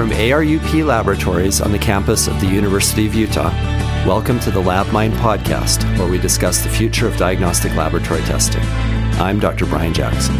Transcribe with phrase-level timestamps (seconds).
[0.00, 3.50] From ARUP Laboratories on the campus of the University of Utah,
[4.06, 8.62] welcome to the LabMind podcast, where we discuss the future of diagnostic laboratory testing.
[9.20, 9.66] I'm Dr.
[9.66, 10.34] Brian Jackson.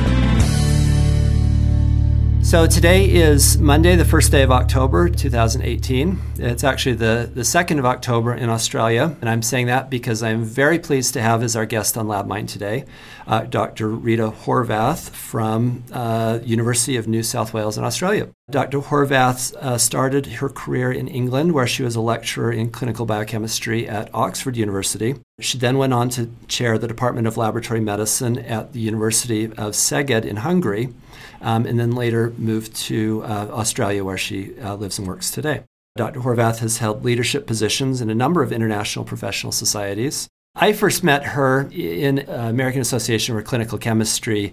[2.43, 6.19] So today is Monday, the first day of October, 2018.
[6.39, 10.43] It's actually the, the 2nd of October in Australia, and I'm saying that because I'm
[10.43, 12.87] very pleased to have as our guest on LabMind today
[13.27, 13.91] uh, Dr.
[13.91, 18.31] Rita Horvath from uh, University of New South Wales in Australia.
[18.51, 18.81] Dr.
[18.81, 23.89] Horvath uh, started her career in England, where she was a lecturer in clinical biochemistry
[23.89, 25.15] at Oxford University.
[25.41, 29.75] She then went on to chair the Department of Laboratory Medicine at the University of
[29.75, 30.93] Szeged in Hungary,
[31.41, 35.63] um, and then later moved to uh, Australia, where she uh, lives and works today.
[35.97, 36.21] Dr.
[36.21, 40.29] Horvath has held leadership positions in a number of international professional societies.
[40.57, 44.53] I first met her in uh, American Association for Clinical Chemistry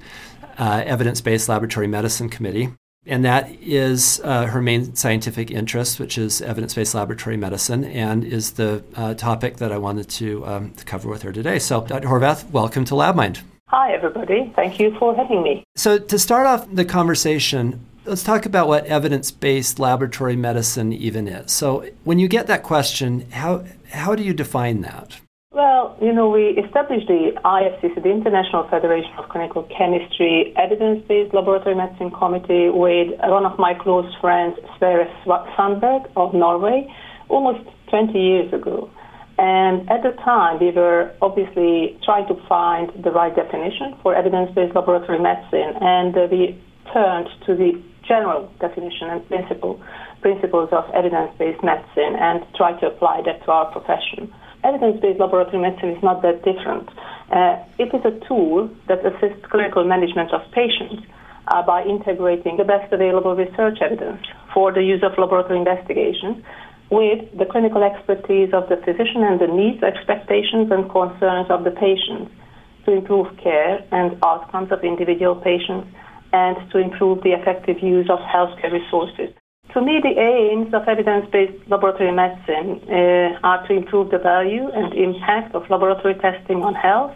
[0.59, 2.69] uh, Evidence Based Laboratory Medicine Committee
[3.07, 8.23] and that is uh, her main scientific interest, which is evidence based laboratory medicine, and
[8.23, 11.59] is the uh, topic that I wanted to, um, to, cover with her today.
[11.59, 12.07] So, Dr.
[12.07, 13.41] Horvath, welcome to LabMind.
[13.67, 14.51] Hi, everybody.
[14.55, 15.63] Thank you for having me.
[15.75, 21.27] So, to start off the conversation, let's talk about what evidence based laboratory medicine even
[21.27, 21.51] is.
[21.51, 25.19] So, when you get that question, how, how do you define that?
[25.57, 31.73] Well, you know, we established the IFCC, the International Federation of Clinical Chemistry Evidence-Based Laboratory
[31.73, 35.09] Medicine Committee with one of my close friends, Sverre
[35.57, 36.85] Sandberg of Norway,
[37.27, 38.91] almost 20 years ago.
[39.39, 44.75] And at the time, we were obviously trying to find the right definition for evidence-based
[44.75, 46.53] laboratory medicine, and uh, we
[46.93, 49.81] turned to the general definition and principle,
[50.21, 54.31] principles of evidence-based medicine and tried to apply that to our profession
[54.63, 56.89] evidence-based laboratory medicine is not that different.
[57.31, 61.03] Uh, it is a tool that assists clinical management of patients
[61.47, 64.21] uh, by integrating the best available research evidence
[64.53, 66.43] for the use of laboratory investigations
[66.89, 71.71] with the clinical expertise of the physician and the needs, expectations, and concerns of the
[71.71, 72.31] patients
[72.85, 75.87] to improve care and outcomes of individual patients
[76.31, 79.35] and to improve the effective use of healthcare resources.
[79.73, 84.93] To me, the aims of evidence-based laboratory medicine uh, are to improve the value and
[84.93, 87.13] impact of laboratory testing on health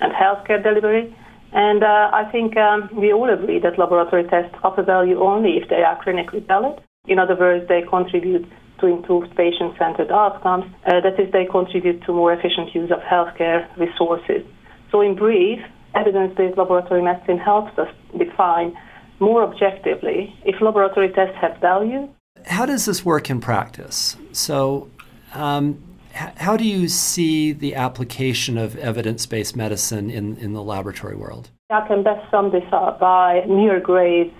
[0.00, 1.14] and healthcare delivery.
[1.52, 5.68] And uh, I think um, we all agree that laboratory tests offer value only if
[5.68, 6.80] they are clinically valid.
[7.06, 8.46] In other words, they contribute
[8.80, 10.66] to improved patient-centered outcomes.
[10.86, 14.46] Uh, that is, they contribute to more efficient use of healthcare resources.
[14.92, 15.58] So, in brief,
[15.94, 18.76] evidence-based laboratory medicine helps us define
[19.20, 22.08] more objectively if laboratory tests have value.
[22.46, 24.16] How does this work in practice?
[24.32, 24.88] So,
[25.34, 25.82] um,
[26.14, 31.16] h- how do you see the application of evidence based medicine in, in the laboratory
[31.16, 31.50] world?
[31.70, 34.32] I can best sum this up by Muir Gray's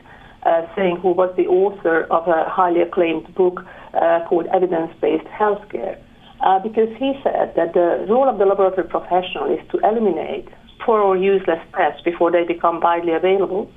[0.45, 3.61] uh, saying, who was the author of a highly acclaimed book
[3.95, 5.99] uh, called Evidence Based Healthcare.
[6.41, 10.49] Uh, because he said that the role of the laboratory professional is to eliminate
[10.87, 13.69] poor or useless tests before they become widely available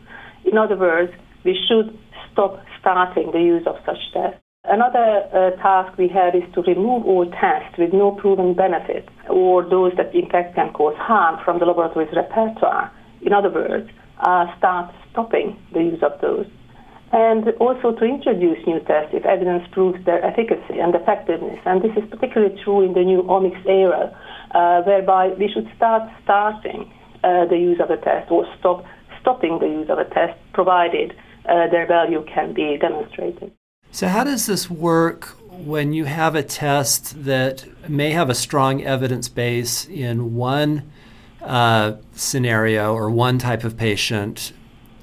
[0.46, 1.12] in other words,
[1.44, 1.98] we should
[2.32, 4.40] stop starting the use of such tests.
[4.64, 9.68] Another uh, task we have is to remove all tests with no proven benefit or
[9.68, 12.92] those that in fact can cause harm from the laboratory's repertoire.
[13.26, 13.90] In other words,
[14.22, 16.46] uh, start stopping the use of those.
[17.12, 21.60] And also to introduce new tests if evidence proves their efficacy and effectiveness.
[21.66, 24.16] And this is particularly true in the new omics era,
[24.54, 26.90] uh, whereby we should start starting
[27.24, 28.86] uh, the use of a test or stop
[29.22, 31.14] stopping the use of a test provided
[31.48, 33.52] uh, their value can be demonstrated.
[33.92, 38.84] So, how does this work when you have a test that may have a strong
[38.84, 40.92] evidence base in one
[41.42, 44.54] uh, scenario or one type of patient,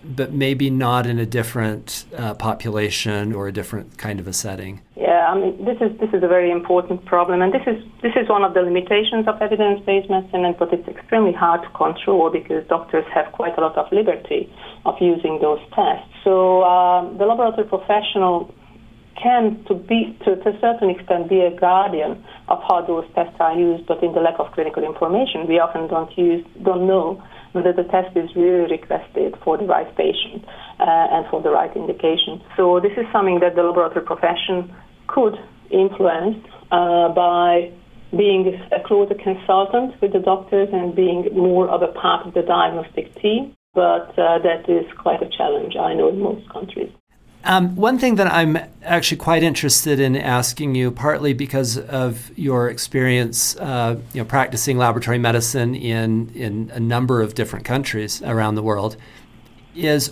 [0.08, 4.80] but maybe not in a different uh, population or a different kind of a setting?
[4.96, 8.12] Yeah, I mean, this is this is a very important problem, and this is this
[8.16, 12.30] is one of the limitations of evidence-based medicine, and but it's extremely hard to control
[12.30, 14.52] because doctors have quite a lot of liberty
[14.84, 16.08] of using those tests.
[16.24, 18.52] So um, the laboratory professional
[19.22, 23.36] can, to be to, to a certain extent, be a guardian of how those tests
[23.40, 27.22] are used, but in the lack of clinical information, we often don't use don't know
[27.52, 30.44] whether the test is really requested for the right patient
[30.80, 32.40] uh, and for the right indication.
[32.56, 34.74] So this is something that the laboratory profession
[35.06, 35.34] could
[35.70, 37.72] influence uh, by
[38.16, 42.42] being a closer consultant with the doctors and being more of a part of the
[42.42, 43.54] diagnostic team.
[43.74, 46.90] But uh, that is quite a challenge, I know, in most countries.
[47.44, 52.68] Um, one thing that I'm actually quite interested in asking you, partly because of your
[52.68, 58.56] experience, uh, you know, practicing laboratory medicine in in a number of different countries around
[58.56, 58.96] the world,
[59.74, 60.08] is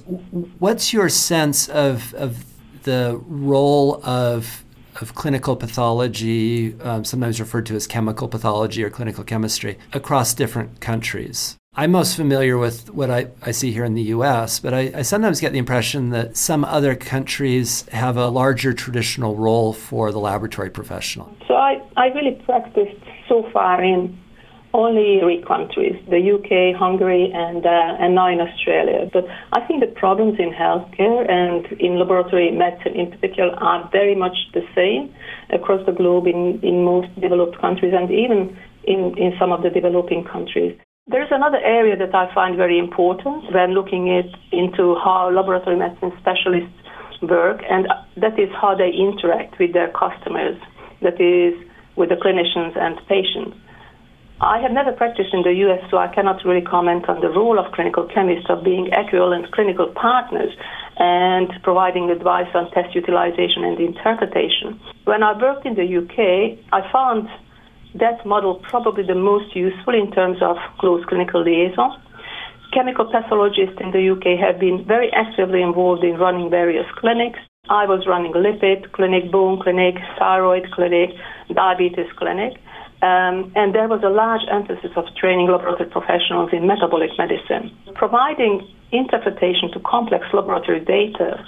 [0.58, 2.44] what's your sense of of
[2.84, 4.64] the role of
[5.00, 10.80] of clinical pathology, um, sometimes referred to as chemical pathology or clinical chemistry, across different
[10.80, 11.58] countries.
[11.78, 15.02] I'm most familiar with what I, I see here in the US, but I, I,
[15.02, 20.18] sometimes get the impression that some other countries have a larger traditional role for the
[20.18, 21.36] laboratory professional.
[21.46, 22.96] So I, I really practiced
[23.28, 24.18] so far in
[24.72, 29.10] only three countries the UK, Hungary, and, uh, and now in Australia.
[29.12, 34.14] But I think the problems in healthcare and in laboratory medicine in particular are very
[34.14, 35.14] much the same
[35.52, 39.68] across the globe in, in most developed countries and even in, in some of the
[39.68, 40.78] developing countries.
[41.08, 46.10] There's another area that I find very important when looking at, into how laboratory medicine
[46.18, 46.74] specialists
[47.22, 47.86] work, and
[48.16, 50.58] that is how they interact with their customers,
[51.02, 51.54] that is,
[51.94, 53.54] with the clinicians and patients.
[54.40, 57.60] I have never practiced in the US, so I cannot really comment on the role
[57.60, 60.50] of clinical chemists of being equivalent clinical partners
[60.98, 64.80] and providing advice on test utilization and interpretation.
[65.04, 67.28] When I worked in the UK, I found
[67.98, 72.00] that model probably the most useful in terms of close clinical liaison.
[72.72, 77.38] Chemical pathologists in the UK have been very actively involved in running various clinics.
[77.68, 81.10] I was running lipid clinic, bone clinic, thyroid clinic,
[81.54, 82.58] diabetes clinic.
[83.02, 87.70] Um, and there was a large emphasis of training laboratory professionals in metabolic medicine.
[87.94, 91.44] Providing interpretation to complex laboratory data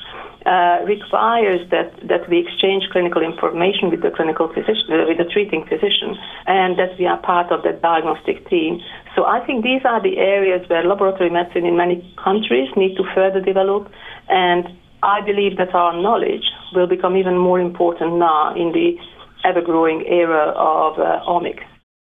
[0.48, 5.28] uh, requires that, that we exchange clinical information with the clinical physician, uh, with the
[5.28, 6.16] treating physician,
[6.46, 8.80] and that we are part of that diagnostic team.
[9.14, 13.04] So I think these are the areas where laboratory medicine in many countries need to
[13.14, 13.92] further develop,
[14.30, 14.64] and
[15.02, 18.96] I believe that our knowledge will become even more important now in the
[19.44, 21.67] ever-growing era of uh, omics.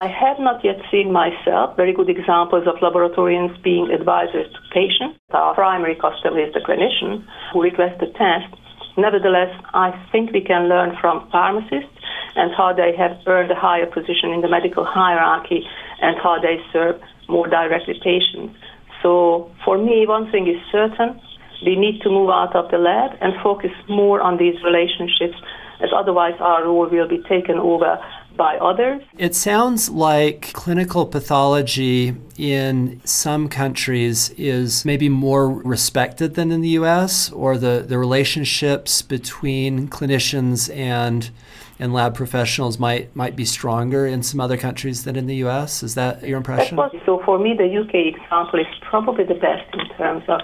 [0.07, 5.19] I have not yet seen myself very good examples of laboratorians being advisors to patients.
[5.35, 8.47] Our primary customer is the clinician who requests the test.
[8.97, 11.91] Nevertheless, I think we can learn from pharmacists
[12.37, 15.67] and how they have earned a higher position in the medical hierarchy
[16.01, 18.55] and how they serve more directly patients.
[19.03, 21.19] So, for me, one thing is certain
[21.67, 25.35] we need to move out of the lab and focus more on these relationships,
[25.83, 27.99] as otherwise our role will be taken over
[28.37, 29.03] by others.
[29.19, 36.71] It sounds like clinical pathology in some countries is maybe more respected than in the
[36.81, 41.31] US, or the, the relationships between clinicians and
[41.79, 45.83] and lab professionals might might be stronger in some other countries than in the US.
[45.83, 46.79] Is that your impression?
[47.05, 50.41] so for me, the UK example is probably the best in terms of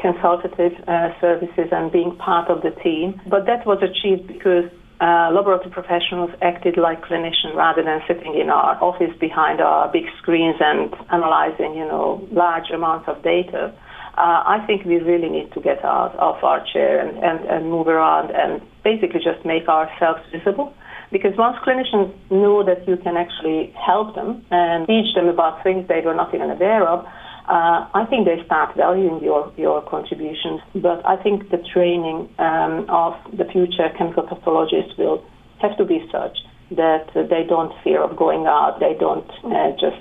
[0.00, 3.20] consultative uh, services and being part of the team.
[3.26, 4.70] But that was achieved because
[5.00, 10.04] uh, laboratory professionals acted like clinicians rather than sitting in our office behind our big
[10.20, 13.72] screens and analyzing, you know, large amounts of data.
[14.18, 17.70] Uh, I think we really need to get out of our chair and, and, and
[17.70, 20.74] move around and basically just make ourselves visible.
[21.10, 25.88] Because once clinicians know that you can actually help them and teach them about things
[25.88, 27.06] they were not even aware of,
[27.48, 32.86] uh, I think they start valuing your, your contributions, but I think the training um,
[32.88, 35.24] of the future chemical pathologists will
[35.60, 36.38] have to be such
[36.70, 40.00] that they don't fear of going out, they don't uh, just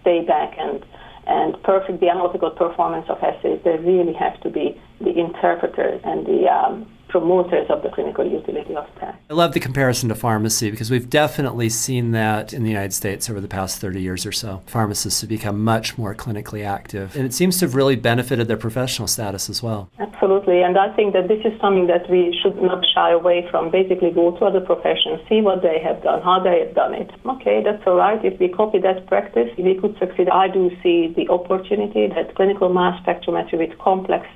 [0.00, 0.84] stay back and
[1.24, 3.60] and perfect the analytical performance of assays.
[3.62, 8.74] They really have to be the interpreters and the um, promoters of the clinical utility
[8.74, 9.20] of tests.
[9.28, 13.28] I love the comparison to pharmacy because we've definitely seen that in the United States
[13.28, 14.62] over the past 30 years or so.
[14.66, 18.56] Pharmacists have become much more clinically active, and it seems to have really benefited their
[18.56, 19.90] professional status as well.
[19.98, 23.70] Absolutely, and I think that this is something that we should not shy away from.
[23.70, 27.10] Basically, go to other professions, see what they have done, how they have done it.
[27.26, 28.24] Okay, that's all right.
[28.24, 30.30] If we copy that practice, we could succeed.
[30.30, 34.26] I do see the opportunity that clinical mass spectrometry with complex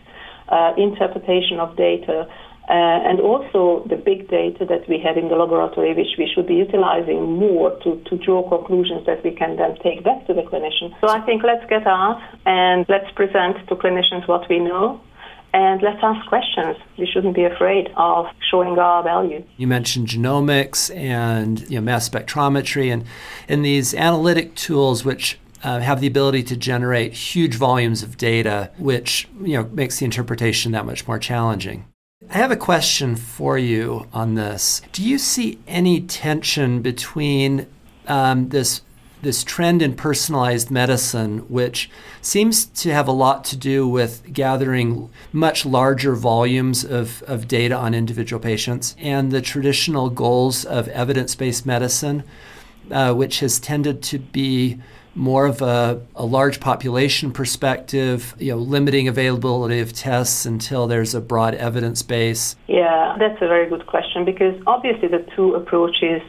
[0.49, 2.29] uh, interpretation of data
[2.69, 6.47] uh, and also the big data that we have in the laboratory, which we should
[6.47, 10.43] be utilizing more to, to draw conclusions that we can then take back to the
[10.43, 10.91] clinician.
[11.01, 15.01] So I think let's get out and let's present to clinicians what we know
[15.55, 16.77] and let's ask questions.
[16.99, 19.45] We shouldn't be afraid of showing our value.
[19.57, 23.05] You mentioned genomics and you know, mass spectrometry and,
[23.49, 28.71] and these analytic tools which uh, have the ability to generate huge volumes of data,
[28.79, 31.87] which you know makes the interpretation that much more challenging.
[32.29, 34.83] I have a question for you on this.
[34.93, 37.67] Do you see any tension between
[38.09, 38.83] um, this
[39.23, 41.91] this trend in personalized medicine, which
[42.21, 47.75] seems to have a lot to do with gathering much larger volumes of, of data
[47.75, 52.23] on individual patients, and the traditional goals of evidence based medicine,
[52.91, 54.79] uh, which has tended to be
[55.17, 61.15] more of a, a large population perspective, you know, limiting availability of tests until there's
[61.15, 62.55] a broad evidence base?
[62.67, 66.21] Yeah, that's a very good question because obviously the two approaches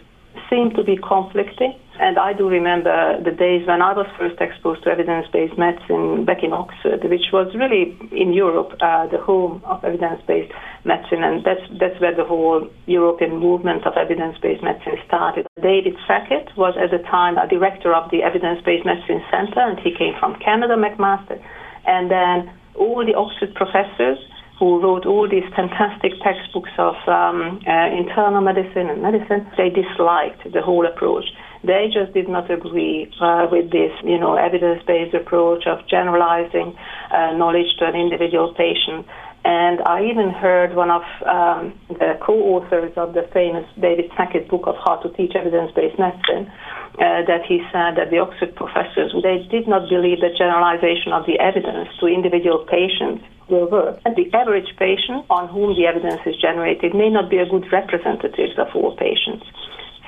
[0.50, 1.78] seem to be conflicting.
[2.00, 6.44] And I do remember the days when I was first exposed to evidence-based medicine back
[6.44, 10.54] in Oxford, which was really in Europe uh, the home of evidence-based
[10.86, 15.48] medicine, and that's that's where the whole European movement of evidence-based medicine started.
[15.62, 19.90] David Sackett was at the time a director of the Evidence-Based Medicine Center, and he
[19.90, 21.42] came from Canada, McMaster,
[21.86, 24.22] and then all the Oxford professors
[24.60, 30.42] who wrote all these fantastic textbooks of um, uh, internal medicine and medicine, they disliked
[30.52, 31.26] the whole approach.
[31.68, 36.76] They just did not agree uh, with this, you know, evidence-based approach of generalizing
[37.12, 39.06] uh, knowledge to an individual patient.
[39.44, 44.64] And I even heard one of um, the co-authors of the famous David Sackett book
[44.68, 46.52] of How to Teach Evidence-Based Medicine
[47.00, 51.26] uh, that he said that the Oxford professors they did not believe that generalization of
[51.28, 54.00] the evidence to individual patients will work.
[54.04, 57.72] And the average patient on whom the evidence is generated may not be a good
[57.72, 59.46] representative of all patients.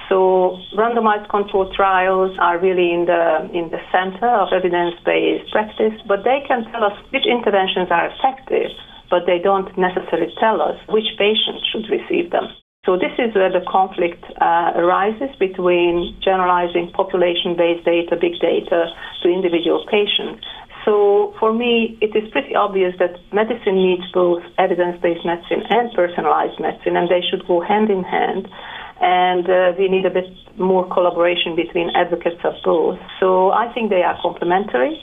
[0.09, 6.25] So randomized controlled trials are really in the in the center of evidence-based practice, but
[6.25, 8.73] they can tell us which interventions are effective,
[9.13, 12.49] but they don't necessarily tell us which patients should receive them.
[12.89, 18.89] So this is where the conflict uh, arises between generalizing population-based data, big data,
[19.21, 20.41] to individual patients.
[20.85, 26.57] So for me, it is pretty obvious that medicine needs both evidence-based medicine and personalized
[26.57, 28.49] medicine, and they should go hand in hand
[29.01, 30.27] and uh, we need a bit
[30.57, 32.99] more collaboration between advocates of both.
[33.19, 34.99] So I think they are complementary.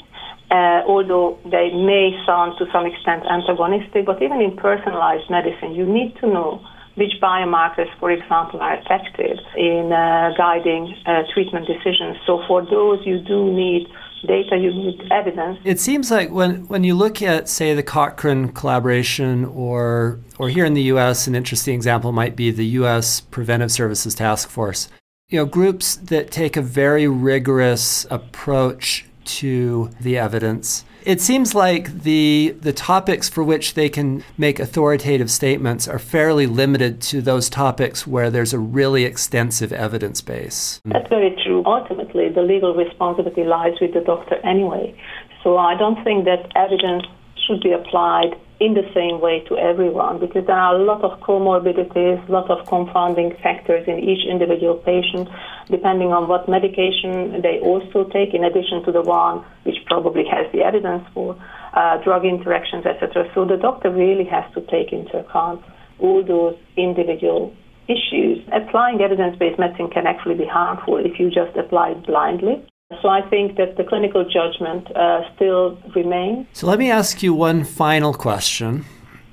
[0.49, 5.85] Uh, although they may sound to some extent antagonistic, but even in personalized medicine, you
[5.85, 6.62] need to know
[6.95, 12.17] which biomarkers, for example, are effective in uh, guiding uh, treatment decisions.
[12.26, 13.88] So for those, you do need
[14.26, 15.59] data, you need evidence.
[15.64, 20.64] It seems like when, when you look at, say, the Cochrane collaboration, or, or here
[20.64, 24.88] in the US, an interesting example might be the US Preventive Services Task Force.
[25.28, 32.02] You know, groups that take a very rigorous approach to the evidence it seems like
[32.02, 37.49] the the topics for which they can make authoritative statements are fairly limited to those
[37.49, 40.80] topics where there's a really extensive evidence base.
[40.85, 41.62] That's very true.
[41.64, 44.95] Ultimately, the legal responsibility lies with the doctor anyway.
[45.42, 47.04] So I don't think that evidence
[47.47, 51.21] should be applied in the same way to everyone because there are a lot of
[51.21, 55.28] comorbidities, a lot of confounding factors in each individual patient,
[55.71, 60.50] depending on what medication they also take, in addition to the one which probably has
[60.52, 61.37] the evidence for
[61.75, 63.30] uh, drug interactions, etc.
[63.35, 65.62] So the doctor really has to take into account
[65.99, 67.54] all those individual
[67.88, 68.38] issues.
[68.52, 72.66] Applying evidence based medicine can actually be harmful if you just apply it blindly.
[73.02, 76.47] So I think that the clinical judgment uh, still remains.
[76.52, 78.85] So let me ask you one final question.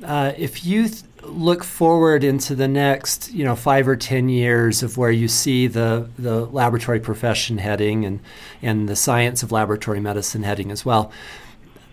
[0.03, 4.81] Uh, if you th- look forward into the next, you know, five or ten years
[4.81, 8.19] of where you see the the laboratory profession heading and
[8.62, 11.12] and the science of laboratory medicine heading as well,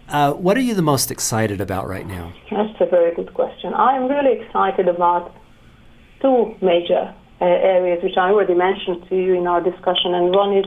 [0.09, 2.33] uh, what are you the most excited about right now?
[2.51, 3.75] That's a very good question.
[3.75, 5.35] I'm really excited about
[6.21, 10.57] two major uh, areas which I already mentioned to you in our discussion, and one
[10.57, 10.67] is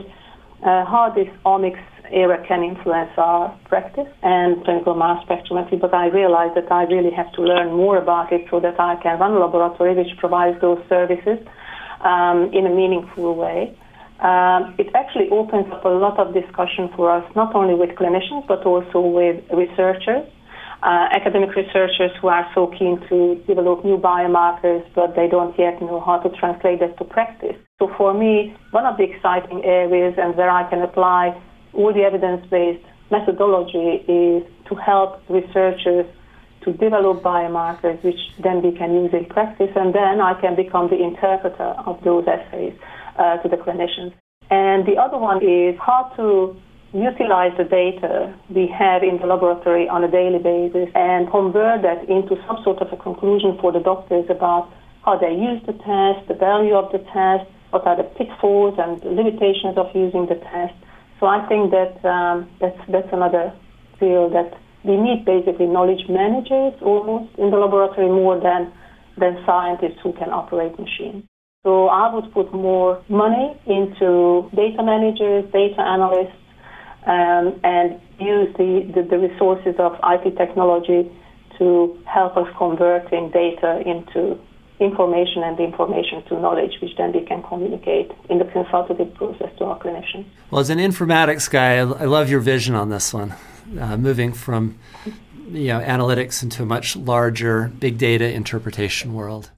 [0.62, 6.08] uh, how this omics era can influence our practice and clinical mass spectrometry, but I
[6.08, 9.32] realize that I really have to learn more about it so that I can run
[9.32, 11.38] a laboratory which provides those services
[12.02, 13.76] um, in a meaningful way.
[14.20, 18.46] Um, it actually opens up a lot of discussion for us, not only with clinicians,
[18.46, 20.28] but also with researchers
[20.84, 25.80] uh, academic researchers who are so keen to develop new biomarkers, but they don't yet
[25.80, 27.56] know how to translate that to practice.
[27.78, 31.40] So for me, one of the exciting areas and where I can apply
[31.72, 36.06] all the evidence-based methodology is to help researchers
[36.64, 40.88] to develop biomarkers which then we can use in practice and then I can become
[40.88, 42.74] the interpreter of those assays
[43.18, 44.12] uh, to the clinicians.
[44.50, 46.56] And the other one is how to
[46.94, 52.06] utilize the data we have in the laboratory on a daily basis and convert that
[52.06, 54.70] into some sort of a conclusion for the doctors about
[55.04, 59.02] how they use the test, the value of the test, what are the pitfalls and
[59.02, 60.72] limitations of using the test.
[61.18, 63.50] So I think that um, that's, that's another
[63.98, 64.54] field that
[64.86, 68.70] we need basically knowledge managers almost in the laboratory more than,
[69.18, 71.26] than scientists who can operate machines.
[71.64, 76.38] So I would put more money into data managers, data analysts,
[77.06, 81.10] um, and use the, the, the, resources of IT technology
[81.58, 84.38] to help us converting data into
[84.80, 89.50] information and the information to knowledge, which then we can communicate in the consultative process
[89.58, 90.24] to our clinicians.
[90.50, 93.34] Well, as an informatics guy, I love your vision on this one,
[93.78, 94.78] uh, moving from
[95.48, 99.50] you know analytics into a much larger big data interpretation world.